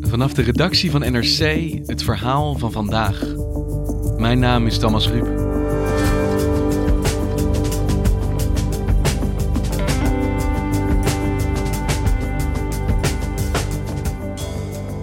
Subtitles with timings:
[0.00, 3.24] Vanaf de redactie van NRC het verhaal van vandaag.
[4.16, 5.26] Mijn naam is Thomas Ruip.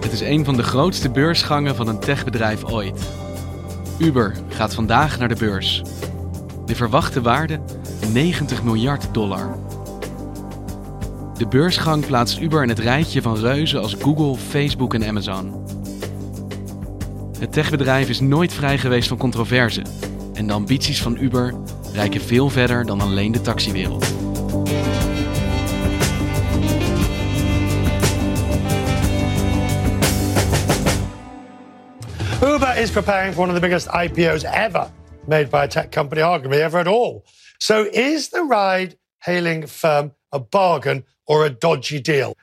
[0.00, 3.08] Het is een van de grootste beursgangen van een techbedrijf ooit.
[3.98, 5.82] Uber gaat vandaag naar de beurs.
[6.66, 7.60] De verwachte waarde
[8.12, 9.58] 90 miljard dollar.
[11.38, 15.64] De beursgang plaatst Uber in het rijtje van reuzen als Google, Facebook en Amazon.
[17.38, 19.82] Het techbedrijf is nooit vrij geweest van controverse
[20.34, 21.54] en de ambities van Uber
[21.92, 24.06] reiken veel verder dan alleen de taxiwereld.
[32.42, 34.90] Uber is preparing for one of the biggest IPOs ever
[35.26, 37.22] made by a tech company, arguably ever at all.
[37.58, 42.34] So is the ride hailing firm a bargain or a dodgy deal?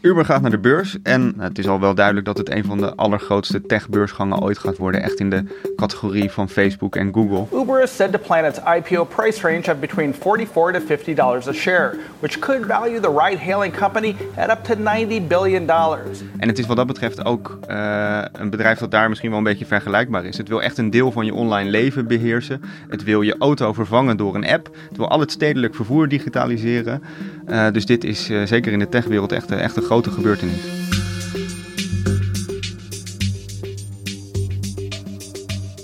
[0.00, 2.78] Uber gaat naar de beurs en het is al wel duidelijk dat het een van
[2.78, 5.02] de allergrootste techbeursgangen ooit gaat worden.
[5.02, 5.44] Echt in de
[5.76, 7.58] categorie van Facebook en Google.
[7.60, 11.48] Uber is said to plan its IPO price range of between 44 to 50 dollars
[11.48, 16.22] a share, which could value the ride-hailing company at up to 90 billion dollars.
[16.36, 19.44] En het is wat dat betreft ook uh, een bedrijf dat daar misschien wel een
[19.44, 20.36] beetje vergelijkbaar is.
[20.36, 22.62] Het wil echt een deel van je online leven beheersen.
[22.88, 24.70] Het wil je auto vervangen door een app.
[24.88, 27.02] Het wil al het stedelijk vervoer digitaliseren.
[27.48, 30.60] Uh, dus dit is uh, zeker in de techwereld echt, echt een grote gebeurtenis.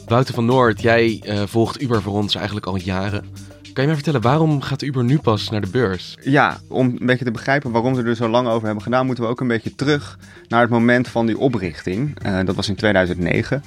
[0.07, 3.25] Wouter van Noord, jij uh, volgt Uber voor ons eigenlijk al jaren.
[3.63, 6.19] Kan je mij vertellen, waarom gaat Uber nu pas naar de beurs?
[6.23, 9.25] Ja, om een beetje te begrijpen waarom ze er zo lang over hebben gedaan, moeten
[9.25, 12.27] we ook een beetje terug naar het moment van die oprichting.
[12.27, 13.63] Uh, dat was in 2009.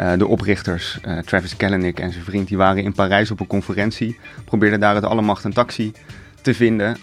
[0.00, 4.18] Uh, de oprichters, Travis Kalanick en zijn vriend, die waren in Parijs op een conferentie.
[4.44, 5.92] Probeerden daar het alle macht een taxi
[6.42, 6.96] te vinden.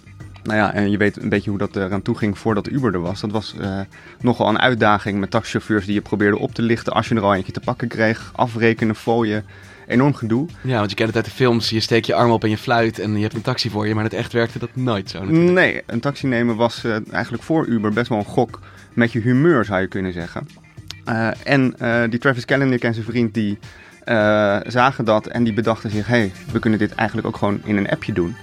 [0.50, 3.02] Nou ja, en je weet een beetje hoe dat eraan toe ging voordat Uber er
[3.02, 3.22] was.
[3.22, 3.80] Dat was uh,
[4.20, 7.36] nogal een uitdaging met taxichauffeurs die je probeerde op te lichten als je er al
[7.36, 8.32] eentje te pakken kreeg.
[8.36, 9.46] Afrekenen, fooien,
[9.88, 10.48] enorm gedoe.
[10.62, 11.70] Ja, want je kent het uit de films.
[11.70, 13.96] Je steekt je arm op en je fluit en je hebt een taxi voor je.
[13.96, 15.52] Maar het echt werkte dat nooit zo natuurlijk.
[15.52, 18.60] Nee, een taxi nemen was uh, eigenlijk voor Uber best wel een gok
[18.94, 20.48] met je humeur zou je kunnen zeggen.
[21.06, 21.76] Uh, en
[22.10, 23.58] die Travis Kalanick en zijn vriend die
[24.68, 26.08] zagen dat en die bedachten zich...
[26.08, 28.36] hé, hey, we kunnen dit eigenlijk ook gewoon in een appje doen.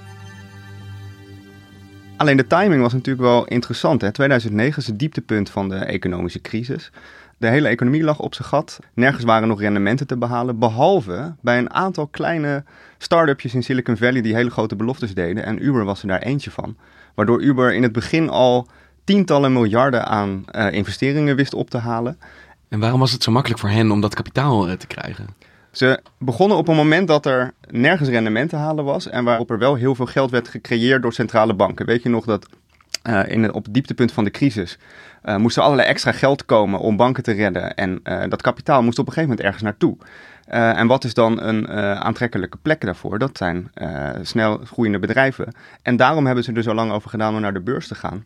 [2.17, 4.01] Alleen de timing was natuurlijk wel interessant.
[4.01, 4.13] Hè?
[4.13, 6.91] 2009 is het dieptepunt van de economische crisis.
[7.39, 8.79] De hele economie lag op zijn gat.
[8.95, 10.59] Nergens waren nog rendementen te behalen.
[10.59, 12.65] Behalve bij een aantal kleine
[12.99, 15.45] start-upjes in Silicon Valley die hele grote beloftes deden.
[15.45, 16.77] En Uber was er daar eentje van.
[17.15, 18.69] Waardoor Uber in het begin al
[19.05, 22.19] tientallen miljarden aan uh, investeringen wist op te halen.
[22.69, 25.27] En waarom was het zo makkelijk voor hen om dat kapitaal uh, te krijgen?
[25.77, 29.59] Ze begonnen op een moment dat er nergens rendement te halen was en waarop er
[29.59, 31.87] wel heel veel geld werd gecreëerd door centrale banken.
[31.87, 32.49] Weet je nog dat
[33.09, 34.79] uh, in op het dieptepunt van de crisis
[35.25, 38.83] uh, moest er allerlei extra geld komen om banken te redden en uh, dat kapitaal
[38.83, 39.97] moest op een gegeven moment ergens naartoe.
[40.77, 43.19] en wat is dan een aantrekkelijke plek daarvoor?
[43.19, 43.71] Dat zijn
[44.23, 45.55] snel groeiende bedrijven.
[45.83, 48.25] En daarom hebben ze er zo lang over gedaan om naar de beurs te gaan.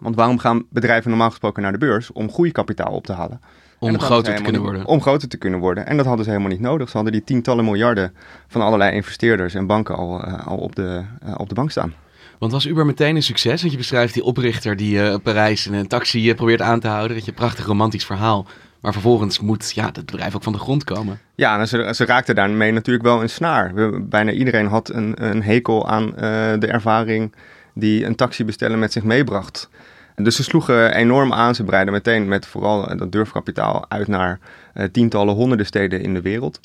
[0.00, 2.12] Want waarom gaan bedrijven normaal gesproken naar de beurs?
[2.12, 3.40] Om groeikapitaal op te halen.
[3.78, 4.86] Om groter te kunnen worden.
[4.86, 5.86] Om groter te kunnen worden.
[5.86, 6.88] En dat hadden ze helemaal niet nodig.
[6.88, 8.14] Ze hadden die tientallen miljarden
[8.48, 11.94] van allerlei investeerders en banken al, uh, al op, de, uh, op de bank staan.
[12.38, 13.60] Want was Uber meteen een succes?
[13.60, 17.16] Want je beschrijft die oprichter die uh, Parijs in een taxi probeert aan te houden.
[17.16, 18.46] Dat je een prachtig romantisch verhaal.
[18.80, 21.20] Maar vervolgens moet ja, het bedrijf ook van de grond komen.
[21.34, 23.74] Ja, en ze, ze raakten daarmee natuurlijk wel een snaar.
[23.74, 26.06] We, bijna iedereen had een, een hekel aan
[26.60, 27.34] de ervaring
[27.74, 29.68] die een taxi bestellen met zich meebracht.
[30.22, 31.54] Dus ze sloegen enorm aan.
[31.54, 34.38] Ze breiden meteen met vooral dat durfkapitaal uit naar
[34.74, 36.60] uh, tientallen, honderden steden in de wereld.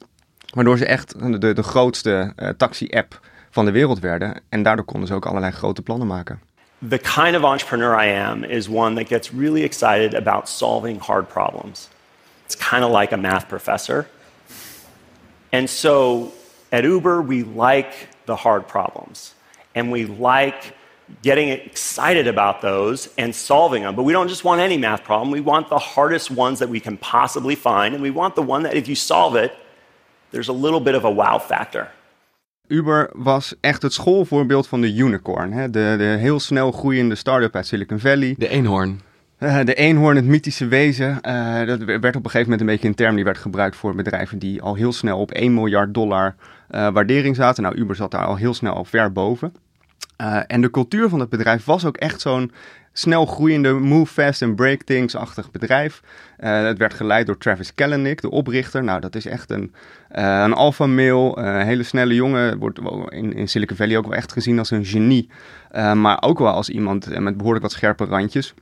[0.54, 3.19] Waardoor ze echt de, de grootste uh, taxi-app
[3.52, 4.42] van de wereld werden.
[4.50, 6.40] En daardoor konden ze ook allerlei grote plannen maken.
[6.81, 11.30] the kind of entrepreneur I am is one that gets really excited about solving hard
[11.30, 11.90] problems.
[12.46, 14.08] It's kind of like a math professor.
[15.51, 16.31] And so
[16.72, 19.34] at Uber, we like the hard problems.
[19.74, 20.75] And we like
[21.22, 23.96] getting excited about those and solving them.
[23.96, 25.31] But we don't just want any math problem.
[25.31, 27.94] We want the hardest ones that we can possibly find.
[27.94, 29.52] And we want the one that if you solve it,
[30.31, 31.88] there's a little bit of a wow factor.
[32.68, 35.52] Uber was echt het schoolvoorbeeld van de unicorn.
[35.52, 35.69] Hè?
[35.69, 38.36] De, de heel snel groeiende start-up uit Silicon Valley.
[38.38, 39.01] De eenhoorn.
[39.40, 41.19] Uh, de eenhoorn, het mythische wezen.
[41.22, 43.96] Uh, dat werd op een gegeven moment een beetje een term die werd gebruikt voor
[43.96, 46.36] bedrijven die al heel snel op 1 miljard dollar
[46.72, 47.63] uh, waardering zaten.
[47.63, 49.54] Nou, Uber zat daar al heel snel al ver boven.
[50.48, 52.52] En de cultuur van het bedrijf was ook echt zo'n
[52.94, 56.02] snel groeiende move fast and break things-achtig bedrijf.
[56.38, 58.84] het werd geleid door Travis Kalanick, de oprichter.
[58.84, 59.74] Nou, dat is echt een,
[60.10, 62.58] een alpha male, hele snelle jongen.
[62.58, 62.80] Wordt
[63.10, 65.30] in, in Silicon Valley ook wel echt gezien als een genie.
[65.94, 68.54] maar ook wel als iemand met behoorlijk wat scherpe randjes.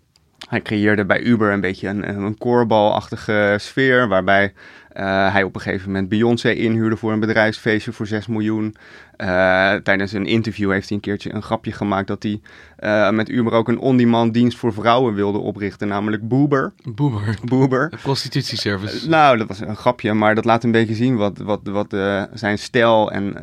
[0.49, 4.53] Hij creëerde bij Uber een beetje een, een koorbalachtige sfeer, waarbij
[4.97, 8.75] uh, hij op een gegeven moment Beyoncé inhuurde voor een bedrijfsfeestje voor 6 miljoen.
[9.17, 12.41] Uh, tijdens een interview heeft hij een keertje een grapje gemaakt dat hij
[12.79, 16.73] uh, met Uber ook een on-demand dienst voor vrouwen wilde oprichten, namelijk Boober.
[16.83, 17.37] Boober.
[17.43, 17.87] Boober.
[17.91, 19.09] Een prostitutieservice.
[19.09, 21.95] nou, dat was een grapje, maar dat laat een beetje zien wat, wat, wat
[22.33, 23.33] zijn stijl en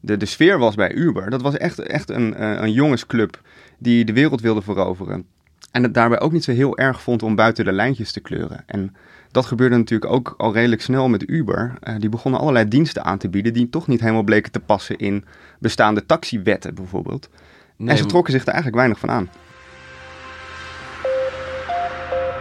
[0.00, 1.30] de, de sfeer was bij Uber.
[1.30, 3.40] Dat was echt, echt een, een jongensclub
[3.78, 5.26] die de wereld wilde veroveren.
[5.72, 8.62] En het daarbij ook niet zo heel erg vond om buiten de lijntjes te kleuren.
[8.66, 8.94] En
[9.30, 11.74] dat gebeurde natuurlijk ook al redelijk snel met Uber.
[11.82, 14.98] Uh, die begonnen allerlei diensten aan te bieden die toch niet helemaal bleken te passen
[14.98, 15.24] in
[15.58, 17.28] bestaande taxiwetten bijvoorbeeld.
[17.76, 19.28] Nee, en ze trokken zich er eigenlijk weinig van aan.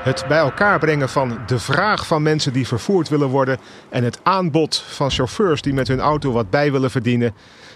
[0.03, 3.57] Het bij elkaar brengen van de vraag van mensen die vervoerd willen worden
[3.89, 7.33] en het aanbod van chauffeurs die met hun auto wat bij willen verdienen,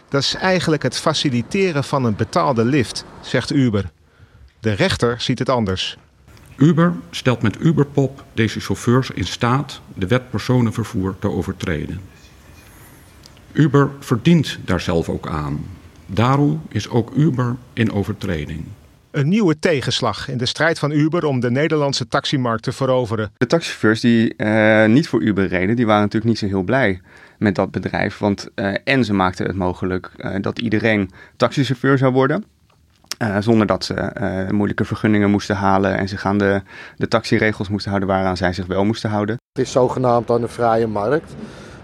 [0.10, 3.92] dat is eigenlijk het faciliteren van een betaalde lift, zegt Uber.
[4.66, 5.98] De rechter ziet het anders.
[6.58, 12.00] Uber stelt met Uberpop deze chauffeurs in staat de wet personenvervoer te overtreden.
[13.52, 15.66] Uber verdient daar zelf ook aan.
[16.06, 18.64] Daarom is ook Uber in overtreding.
[19.12, 23.32] Een nieuwe tegenslag in de strijd van Uber om de Nederlandse taximarkt te veroveren.
[23.38, 27.02] De taxichauffeurs die uh, niet voor Uber reden, die waren natuurlijk niet zo heel blij
[27.38, 28.18] met dat bedrijf.
[28.18, 32.44] Want uh, en ze maakten het mogelijk uh, dat iedereen taxichauffeur zou worden.
[33.18, 36.62] Uh, zonder dat ze uh, moeilijke vergunningen moesten halen en zich aan de,
[36.96, 39.38] de taxiregels moesten houden waaraan zij zich wel moesten houden.
[39.52, 41.36] Het is zogenaamd aan de vrije markt.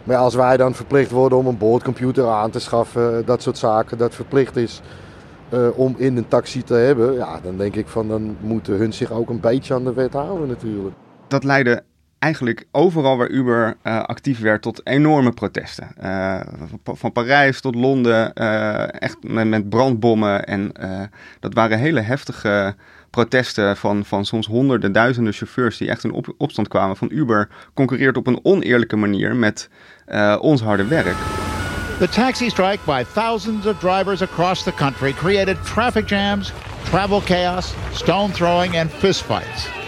[0.04, 3.98] Maar als wij dan verplicht worden om een boordcomputer aan te schaffen, dat soort zaken,
[3.98, 4.82] dat verplicht is
[5.54, 8.94] uh, om in een taxi te hebben, ja, dan denk ik van dan moeten hun
[8.94, 10.96] zich ook een beetje aan de wet houden natuurlijk.
[11.28, 11.84] Dat leidde
[12.22, 15.88] eigenlijk overal waar Uber uh, actief werd tot enorme protesten.
[16.04, 16.40] Uh,
[16.84, 20.46] van Parijs tot Londen, uh, echt met, brandbommen.
[20.46, 20.72] En
[21.40, 22.76] dat waren hele heftige
[23.10, 27.50] protesten van, van soms honderden, duizenden chauffeurs die echt in op, opstand kwamen van Uber
[27.74, 29.70] concurreert op een oneerlijke manier met
[30.40, 31.18] ons harde werk.
[32.00, 36.54] The taxi strike by thousands of drivers across the country created traffic jams,
[36.84, 39.81] travel chaos, stone throwing and fistfights.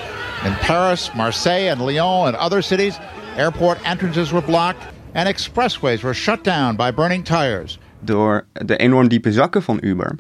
[0.46, 3.00] In Paris, Marseille, and Lyon and other cities,
[3.38, 7.80] airport entrances were blocked and expressways were shut down by burning tires.
[8.00, 10.16] Door de enorm diepe zakken van Uber,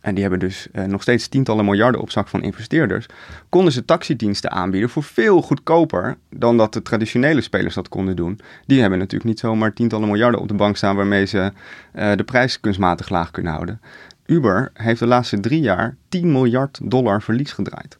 [0.00, 3.06] en die hebben dus uh, nog steeds tientallen miljarden op zak van investeerders,
[3.48, 8.40] konden ze taxidiensten aanbieden voor veel goedkoper dan dat de traditionele spelers dat konden doen.
[8.66, 11.52] Die hebben natuurlijk niet zomaar tientallen miljarden op de bank staan waarmee ze
[11.94, 13.80] uh, de prijs kunstmatig laag kunnen houden.
[14.26, 17.98] Uber heeft de laatste drie jaar 10 miljard dollar verlies gedraaid.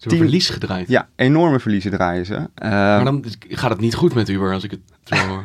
[0.00, 0.88] Hebben verlies gedraaid.
[0.88, 2.34] Ja, enorme verliezen draaien ze.
[2.34, 5.44] Uh, maar dan gaat het niet goed met Uber als ik het zo hoor.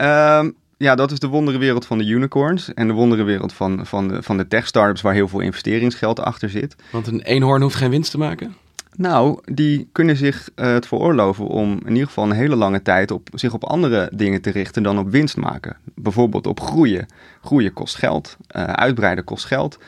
[0.00, 0.44] uh,
[0.76, 4.36] ja, dat is de wonderenwereld van de unicorns en de wonderenwereld van, van, de, van
[4.36, 6.76] de tech-startups waar heel veel investeringsgeld achter zit.
[6.92, 8.54] Want een eenhoorn hoeft geen winst te maken?
[8.96, 13.10] Nou, die kunnen zich uh, het veroorloven om in ieder geval een hele lange tijd
[13.10, 15.76] op, zich op andere dingen te richten dan op winst maken.
[15.94, 17.06] Bijvoorbeeld op groeien.
[17.42, 19.78] Groeien kost geld, uh, uitbreiden kost geld.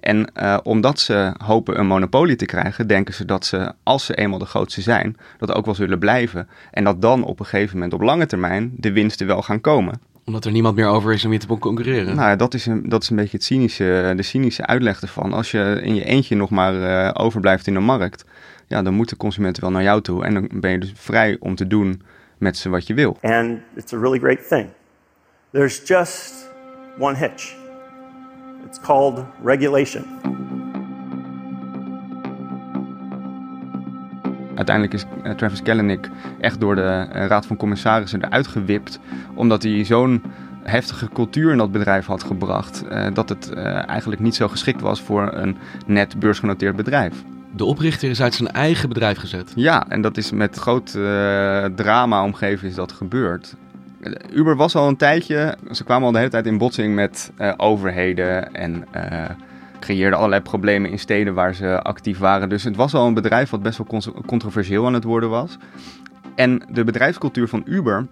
[0.00, 4.14] En uh, omdat ze hopen een monopolie te krijgen, denken ze dat ze, als ze
[4.14, 6.48] eenmaal de grootste zijn, dat ook wel zullen blijven.
[6.70, 10.00] En dat dan op een gegeven moment op lange termijn de winsten wel gaan komen.
[10.24, 12.16] Omdat er niemand meer over is om je te concurreren.
[12.16, 15.32] Nou, dat is een, dat is een beetje het cynische, de cynische uitleg ervan.
[15.32, 18.24] Als je in je eentje nog maar uh, overblijft in de markt,
[18.66, 20.24] ja, dan moeten consumenten wel naar jou toe.
[20.24, 22.02] En dan ben je dus vrij om te doen
[22.38, 23.18] met ze wat je wil.
[23.20, 24.68] And it's a really great thing.
[25.52, 26.50] There's just
[26.98, 27.59] one hitch.
[28.66, 30.04] It's called regulation.
[34.54, 39.00] Uiteindelijk is uh, Travis Kalanick echt door de uh, Raad van Commissarissen eruit gewipt,
[39.34, 40.22] omdat hij zo'n
[40.62, 43.52] heftige cultuur in dat bedrijf had gebracht, uh, dat het
[43.86, 47.24] eigenlijk niet zo geschikt was voor een net beursgenoteerd bedrijf.
[47.56, 49.52] De oprichter is uit zijn eigen bedrijf gezet.
[49.54, 53.54] Ja, en dat is met groot uh, drama omgeven is dat gebeurd.
[54.32, 58.54] Uber was al een tijdje, ze kwamen al de hele tijd in botsing met overheden
[58.54, 58.86] en
[59.80, 62.48] creëerden allerlei problemen in steden waar ze actief waren.
[62.48, 65.58] Dus het was al een bedrijf wat best wel controversieel aan het worden was.
[66.34, 68.06] En de bedrijfscultuur van Uber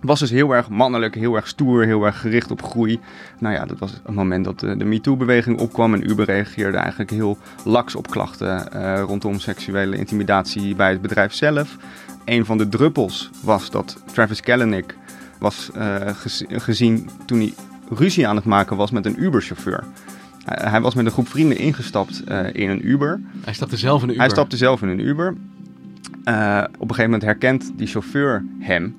[0.00, 3.00] was dus heel erg mannelijk, heel erg stoer, heel erg gericht op groei.
[3.38, 7.10] Nou ja, dat was het moment dat de, de MeToo-beweging opkwam en Uber reageerde eigenlijk
[7.10, 11.76] heel laks op klachten uh, rondom seksuele intimidatie bij het bedrijf zelf.
[12.24, 14.96] Een van de druppels was dat Travis Kalanick
[15.44, 15.96] was uh,
[16.48, 17.54] gezien toen hij
[17.88, 19.84] ruzie aan het maken was met een Uber-chauffeur.
[20.44, 23.20] Hij was met een groep vrienden ingestapt uh, in een Uber.
[23.44, 24.24] Hij stapte zelf in een Uber?
[24.24, 25.34] Hij stapte zelf in een Uber.
[26.24, 28.96] Uh, op een gegeven moment herkent die chauffeur hem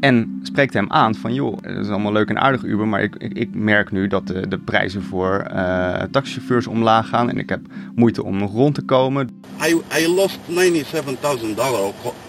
[0.00, 3.14] en spreekt hem aan van, joh, het is allemaal leuk en aardig Uber, maar ik,
[3.16, 7.48] ik, ik merk nu dat de, de prijzen voor uh, taxichauffeurs omlaag gaan en ik
[7.48, 7.60] heb
[7.94, 9.42] moeite om nog rond te komen.
[9.66, 10.54] I, I lost $97,000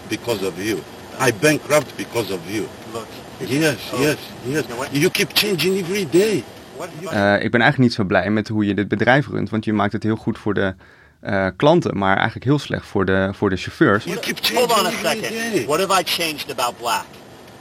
[0.08, 0.80] because of you.
[1.28, 2.66] I bankrupt because of you.
[2.94, 3.27] Look.
[3.40, 4.16] Yes, yes,
[4.46, 4.64] yes.
[4.92, 6.44] You keep changing every day.
[7.02, 9.74] Uh, ik ben eigenlijk niet zo blij met hoe je dit bedrijf runt, want je
[9.74, 10.76] maakt het heel goed voor de
[11.24, 14.04] uh, klanten, maar eigenlijk heel slecht voor de, voor de chauffeurs.
[14.04, 15.30] You keep Hold on a second.
[15.30, 15.66] day.
[15.66, 17.06] What have I changed about black?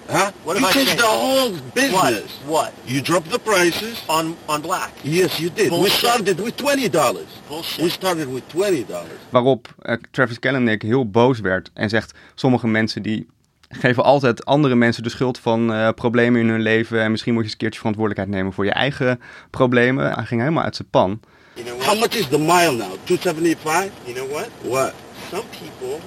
[0.08, 0.28] Huh?
[0.42, 0.98] What you have I changed changed?
[0.98, 2.40] the whole business.
[2.44, 2.62] What?
[2.64, 2.70] What?
[2.84, 4.04] You dropped the prices.
[4.06, 4.90] On on black.
[5.02, 5.70] Yes, you did.
[5.70, 7.26] We started with twenty dollars.
[7.48, 7.84] Bullshit.
[7.84, 9.20] We started with twenty dollars.
[9.30, 13.26] Waarop uh, Travis Kalanick heel boos werd en zegt: sommige mensen die
[13.68, 17.40] geven altijd andere mensen de schuld van uh, problemen in hun leven en misschien moet
[17.42, 19.20] je eens een keertje verantwoordelijkheid nemen voor je eigen
[19.50, 20.12] problemen.
[20.12, 21.20] Hij ging helemaal uit zijn pan.
[21.54, 21.88] You know what?
[21.92, 22.92] How much is the mile now?
[23.04, 23.90] Two seventy five.
[24.04, 24.48] You know what?
[24.62, 24.92] What?
[25.30, 25.98] Some people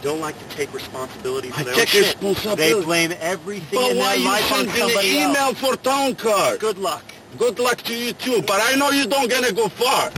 [0.00, 2.16] don't like to take responsibility for I their take own shit.
[2.20, 2.72] responsibility.
[2.74, 5.58] They blame everything But in their life on sending somebody an email else.
[5.58, 6.58] for town card?
[6.60, 7.02] Good luck.
[7.38, 8.40] Good luck to you too.
[8.42, 10.10] But I know you don't gonna go far.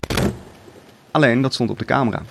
[1.11, 2.23] Alleen dat stond op de camera.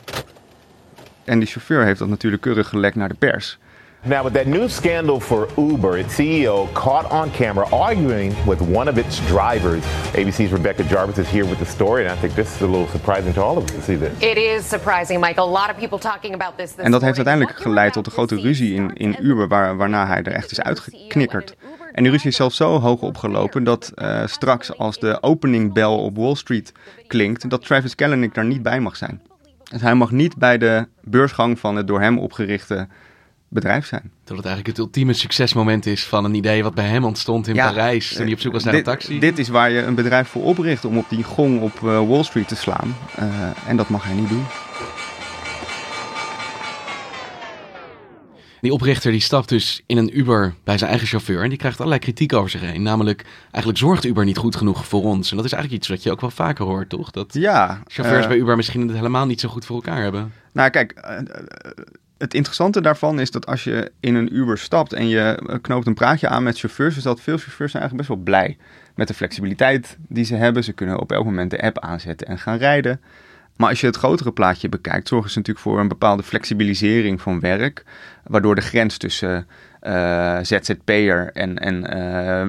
[1.24, 3.58] En die chauffeur heeft dat natuurlijk keurig gelekt naar de pers.
[4.04, 8.88] Now, with that new scandal for Uber, its CEO caught on camera arguing with one
[8.88, 9.84] of its drivers.
[10.16, 12.88] ABC's Rebecca Jarvis is here with the story, and I think this is a little
[12.88, 14.20] surprising to all of us to see this.
[14.20, 15.46] It is surprising, Michael.
[15.46, 16.72] A lot of people talking about this.
[16.72, 20.08] this En dat heeft uiteindelijk geleid tot een grote ruzie in, in Uber, waar, waarna
[20.08, 21.56] hij er echt is uitgeknikkerd.
[21.92, 26.18] En die ruzie is zelfs zo hoog opgelopen dat uh, straks als de openingbel op
[26.18, 26.72] Wall Street
[27.08, 29.22] klinkt, dat Travis Kalanick daar niet bij mag zijn.
[29.72, 32.88] Dus hij mag niet bij de beursgang van het door hem opgerichte
[33.54, 34.12] bedrijf zijn.
[34.24, 37.56] Dat het eigenlijk het ultieme succesmoment is van een idee wat bij hem ontstond in
[37.56, 39.20] Ja, Parijs toen hij op zoek was naar dit, een taxi.
[39.20, 42.24] Dit is waar je een bedrijf voor opricht om op die gong op uh, Wall
[42.24, 42.96] Street te slaan.
[43.20, 44.46] Uh, en dat mag hij niet doen.
[48.62, 51.78] Die oprichter die stapt dus in een Uber bij zijn eigen chauffeur en die krijgt
[51.78, 52.82] allerlei kritiek over zich heen.
[52.82, 55.30] Namelijk, eigenlijk zorgt Uber niet goed genoeg voor ons.
[55.32, 57.12] En dat is eigenlijk iets wat je ook wel vaker hoort, toch?
[57.12, 60.34] Dat ja, chauffeurs uh, bij Uber misschien het helemaal niet zo goed voor elkaar hebben.
[60.54, 61.18] Nou, kijk, uh,
[62.22, 65.94] het interessante daarvan is dat als je in een Uber stapt en je knoopt een
[65.94, 68.58] praatje aan met chauffeurs, is dat veel chauffeurs zijn eigenlijk best wel blij
[68.96, 70.64] met de flexibiliteit die ze hebben.
[70.64, 73.02] Ze kunnen op elk moment de app aanzetten en gaan rijden.
[73.56, 77.40] Maar als je het grotere plaatje bekijkt, zorgen ze natuurlijk voor een bepaalde flexibilisering van
[77.40, 77.84] werk,
[78.24, 79.48] waardoor de grens tussen
[79.82, 81.98] uh, ZZP'er en, en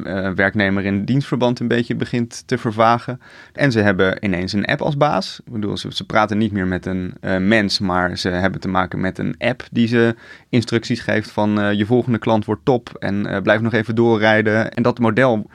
[0.07, 3.21] uh, werknemer in dienstverband een beetje begint te vervagen.
[3.53, 5.41] En ze hebben ineens een app als baas.
[5.45, 7.15] Ik bedoel, ze, ze praten niet meer met een
[7.49, 10.15] mens, maar ze hebben te maken met een app die ze
[10.49, 14.71] instructies geeft van je volgende klant wordt top en blijf nog even doorrijden.
[14.71, 15.51] En dat model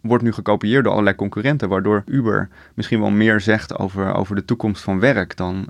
[0.00, 4.44] wordt nu gekopieerd door allerlei concurrenten, waardoor Uber misschien wel meer zegt over, over de
[4.44, 5.68] toekomst van werk dan,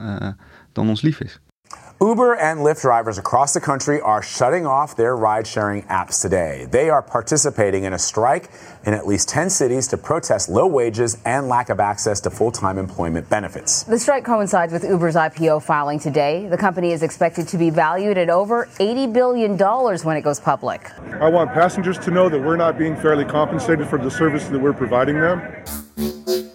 [0.73, 1.41] dan ons lief is.
[2.03, 6.67] Uber and Lyft drivers across the country are shutting off their ride sharing apps today.
[6.71, 8.49] They are participating in a strike
[8.87, 12.53] in at least 10 cities to protest low wages and lack of access to full
[12.53, 13.83] time employment benefits.
[13.83, 16.49] The strike coincides with Uber's IPO filing today.
[16.49, 20.91] The company is expected to be valued at over $80 billion when it goes public.
[21.21, 24.59] I want passengers to know that we're not being fairly compensated for the service that
[24.59, 26.50] we're providing them.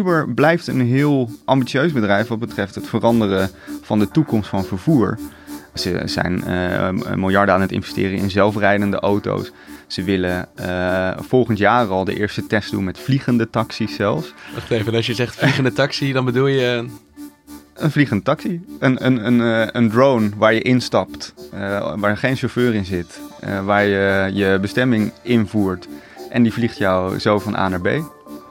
[0.00, 3.50] Uber blijft een heel ambitieus bedrijf wat betreft het veranderen
[3.82, 5.18] van de toekomst van vervoer.
[5.74, 9.52] Ze zijn uh, miljarden aan het investeren in zelfrijdende auto's.
[9.86, 14.34] Ze willen uh, volgend jaar al de eerste test doen met vliegende taxis zelfs.
[14.54, 16.86] Wacht even, als je zegt vliegende taxi, dan bedoel je...
[17.74, 18.60] Een vliegende taxi.
[18.78, 23.20] Een, een, een, een drone waar je instapt, uh, waar geen chauffeur in zit.
[23.64, 25.88] waar je je bestemming invoert
[26.30, 27.88] en die vliegt jou zo van A naar B.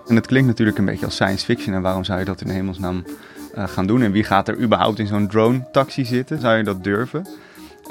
[0.09, 1.75] En het klinkt natuurlijk een beetje als science fiction.
[1.75, 3.03] En waarom zou je dat in hemelsnaam
[3.55, 4.01] uh, gaan doen?
[4.01, 6.39] En wie gaat er überhaupt in zo'n drone-taxi zitten?
[6.39, 7.27] Zou je dat durven?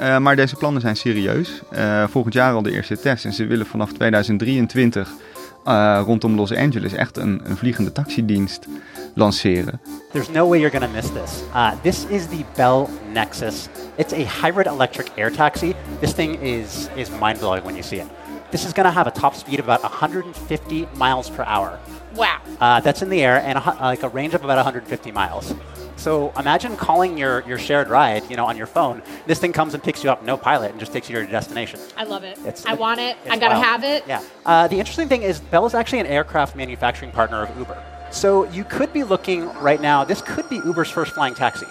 [0.01, 1.61] Uh, maar deze plannen zijn serieus.
[1.73, 3.25] Uh, volgend jaar al de eerste test.
[3.25, 5.09] En ze willen vanaf 2023
[5.65, 8.67] uh, rondom Los Angeles echt een, een vliegende taxidienst
[9.15, 9.81] lanceren.
[10.11, 11.43] There's no way you're to miss this.
[11.53, 13.67] Uh, this is the Bell Nexus.
[13.95, 15.75] It's a hybrid electric air taxi.
[15.99, 18.07] This thing is, is mind blowing when you see it.
[18.49, 21.79] This is to have a top speed of about 150 miles per hour.
[22.15, 22.41] Wow.
[22.59, 25.53] Uh, that's in the air and a, like a range of about 150 miles.
[25.95, 29.01] So imagine calling your, your shared ride, you know, on your phone.
[29.27, 31.29] This thing comes and picks you up, no pilot, and just takes you to your
[31.29, 31.79] destination.
[31.97, 32.37] I love it.
[32.39, 33.17] It's- I want it.
[33.29, 33.65] I gotta wild.
[33.65, 34.05] have it.
[34.07, 34.23] Yeah.
[34.45, 37.83] Uh, the interesting thing is Bell is actually an aircraft manufacturing partner of Uber.
[38.11, 40.03] So you could be looking right now.
[40.05, 41.65] This could be Uber's first flying taxi.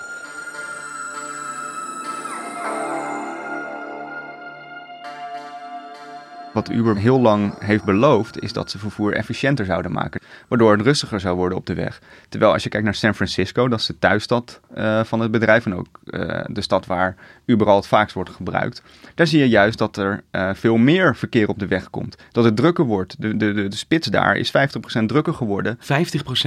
[6.59, 10.21] Wat Uber heel lang heeft beloofd, is dat ze vervoer efficiënter zouden maken.
[10.49, 12.01] Waardoor het rustiger zou worden op de weg.
[12.29, 15.67] Terwijl als je kijkt naar San Francisco, dat is de thuisstad eh, van het bedrijf.
[15.67, 18.83] En ook eh, de stad waar Uber al het vaakst wordt gebruikt.
[19.15, 22.17] Daar zie je juist dat er eh, veel meer verkeer op de weg komt.
[22.33, 23.15] Dat het drukker wordt.
[23.19, 24.53] De, de, de, de spits daar is
[25.01, 25.79] 50% drukker geworden.
[25.79, 25.81] 50%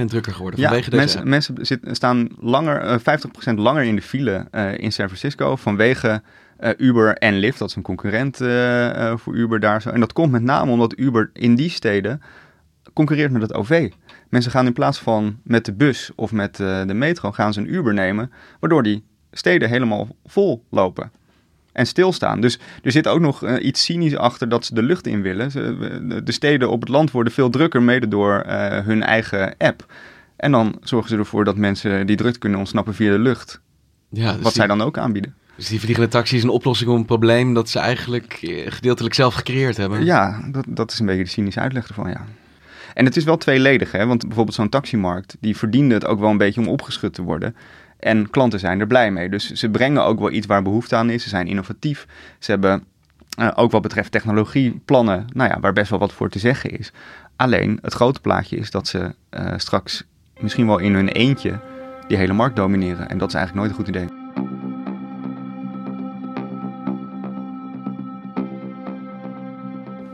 [0.06, 2.98] drukker geworden Ja, vanwege deze mensen, mensen zitten, staan langer, eh,
[3.52, 6.22] 50% langer in de file in San Francisco vanwege
[6.62, 7.58] eh, Uber en Lyft.
[7.58, 9.90] Dat is een concurrent eh, eh, voor Uber daar zo.
[9.90, 12.22] En dat komt met name omdat Uber in die steden
[12.92, 13.90] concurreert met het OV.
[14.28, 17.74] Mensen gaan in plaats van met de bus of met de metro gaan ze een
[17.74, 21.12] Uber nemen, waardoor die steden helemaal vol lopen
[21.72, 22.40] en stilstaan.
[22.40, 25.50] Dus er zit ook nog iets cynisch achter dat ze de lucht in willen.
[25.50, 25.76] Ze,
[26.08, 28.42] de- de steden op het land worden veel drukker, mede door
[28.84, 29.92] hun eigen app.
[30.36, 33.60] En dan zorgen ze ervoor dat mensen die druk kunnen ontsnappen via de lucht.
[34.08, 35.34] Ja, dus wat zij die- dan ook aanbieden.
[35.56, 39.14] Dus die vliegende taxi is een oplossing op een probleem dat ze eigenlijk eh, gedeeltelijk
[39.14, 40.04] zelf gecreëerd hebben.
[40.04, 42.24] Ja, dat, dat is een beetje de cynische uitleg ervan, ja.
[42.94, 44.06] En het is wel tweeledig, hè?
[44.06, 47.56] want bijvoorbeeld zo'n taximarkt, die verdiende het ook wel een beetje om opgeschud te worden.
[47.98, 49.28] En klanten zijn er blij mee.
[49.28, 51.22] Dus ze brengen ook wel iets waar behoefte aan is.
[51.22, 52.06] Ze zijn innovatief.
[52.38, 52.84] Ze hebben
[53.38, 56.78] eh, ook wat betreft technologie plannen, nou ja, waar best wel wat voor te zeggen
[56.78, 56.92] is.
[57.36, 60.04] Alleen het grote plaatje is dat ze eh, straks
[60.40, 61.60] misschien wel in hun eentje
[62.08, 63.08] die hele markt domineren.
[63.08, 64.71] En dat is eigenlijk nooit een goed idee.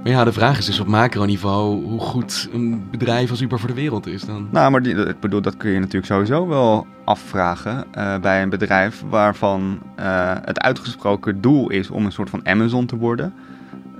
[0.08, 3.74] Ja, de vraag is dus op macroniveau hoe goed een bedrijf als Uber voor de
[3.74, 4.48] wereld is dan.
[4.50, 8.48] Nou, maar die, ik bedoel, dat kun je natuurlijk sowieso wel afvragen eh, bij een
[8.48, 13.34] bedrijf waarvan eh, het uitgesproken doel is om een soort van Amazon te worden.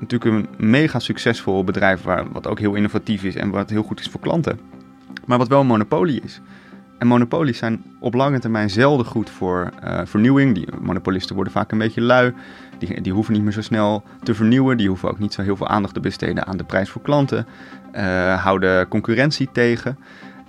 [0.01, 4.01] Natuurlijk een mega succesvol bedrijf waar, wat ook heel innovatief is en wat heel goed
[4.01, 4.61] is voor klanten.
[5.27, 6.41] Maar wat wel een monopolie is.
[6.99, 10.55] En monopolies zijn op lange termijn zelden goed voor eh, vernieuwing.
[10.55, 12.35] Die monopolisten worden vaak een beetje lui.
[12.79, 14.77] Die, die hoeven niet meer zo snel te vernieuwen.
[14.77, 17.47] Die hoeven ook niet zo heel veel aandacht te besteden aan de prijs voor klanten.
[17.93, 19.99] Eh, houden concurrentie tegen.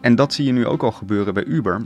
[0.01, 1.85] En dat zie je nu ook al gebeuren bij Uber.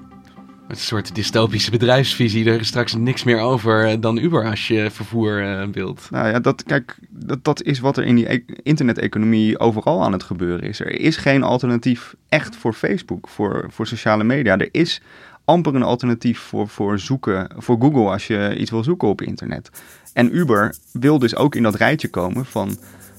[0.67, 2.45] Een soort dystopische bedrijfsvisie.
[2.45, 6.07] Er is straks niks meer over eh, dan Uber als je vervoer eh, wilt.
[6.11, 10.11] Nou ja, dat, kijk, dat, dat is wat er in die e- interneteconomie overal aan
[10.11, 10.79] het gebeuren is.
[10.79, 14.57] Er is geen alternatief echt voor Facebook, voor, voor sociale media.
[14.57, 15.01] Er is
[15.45, 19.69] amper een alternatief voor, voor zoeken, voor Google als je iets wil zoeken op internet.
[20.13, 22.77] En Uber wil dus ook in dat rijtje komen van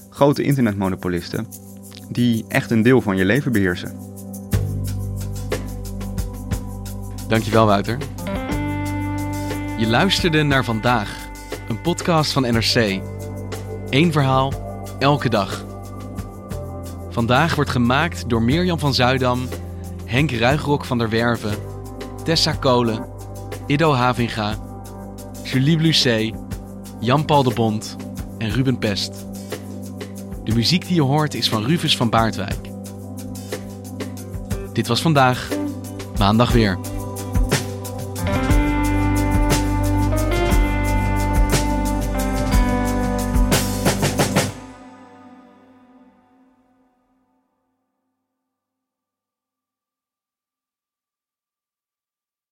[0.09, 1.47] grote internetmonopolisten
[2.09, 3.97] die echt een deel van je leven beheersen.
[7.27, 7.97] Dankjewel, Wouter.
[9.77, 11.27] Je luisterde naar Vandaag,
[11.67, 13.01] een podcast van NRC.
[13.89, 14.53] Eén verhaal,
[14.99, 15.65] elke dag.
[17.09, 19.47] Vandaag wordt gemaakt door Mirjam van Zuidam,
[20.05, 21.55] Henk Ruigrok van der Werven,
[22.25, 23.05] Tessa Kolen,
[23.67, 24.55] Ido Havinga,
[25.43, 26.33] Julie Blusset,
[26.99, 27.95] Jan-Paul de Bond
[28.37, 29.25] en Ruben Pest.
[30.43, 32.69] De muziek die je hoort is van Rufus van Baardwijk.
[34.73, 35.49] Dit was vandaag,
[36.17, 36.94] maandag weer.